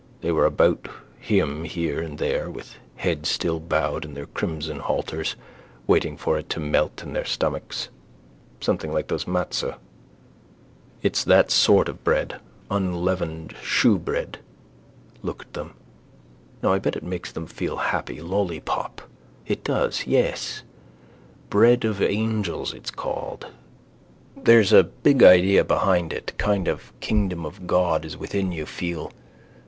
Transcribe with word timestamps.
They 0.21 0.31
were 0.31 0.47
about 0.47 0.87
him 1.19 1.63
here 1.63 2.01
and 2.01 2.17
there, 2.17 2.49
with 2.49 2.77
heads 2.95 3.29
still 3.29 3.59
bowed 3.59 4.03
in 4.03 4.15
their 4.15 4.25
crimson 4.25 4.79
halters, 4.79 5.35
waiting 5.85 6.17
for 6.17 6.39
it 6.39 6.49
to 6.49 6.59
melt 6.59 7.03
in 7.03 7.13
their 7.13 7.23
stomachs. 7.23 7.89
Something 8.61 8.91
like 8.93 9.09
those 9.09 9.27
mazzoth: 9.27 9.75
it's 11.03 11.23
that 11.25 11.51
sort 11.51 11.87
of 11.87 12.03
bread: 12.03 12.39
unleavened 12.71 13.53
shewbread. 13.61 14.39
Look 15.21 15.43
at 15.43 15.53
them. 15.53 15.75
Now 16.63 16.73
I 16.73 16.79
bet 16.79 16.95
it 16.95 17.03
makes 17.03 17.31
them 17.31 17.45
feel 17.45 17.75
happy. 17.77 18.21
Lollipop. 18.23 19.03
It 19.45 19.63
does. 19.63 20.07
Yes, 20.07 20.63
bread 21.51 21.85
of 21.85 22.01
angels 22.01 22.73
it's 22.73 22.89
called. 22.89 23.45
There's 24.35 24.73
a 24.73 24.83
big 24.83 25.21
idea 25.21 25.63
behind 25.63 26.11
it, 26.11 26.33
kind 26.39 26.67
of 26.67 26.91
kingdom 27.01 27.45
of 27.45 27.67
God 27.67 28.03
is 28.03 28.17
within 28.17 28.51
you 28.51 28.65
feel. 28.65 29.11